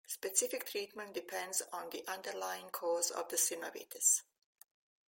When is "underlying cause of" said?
2.07-3.29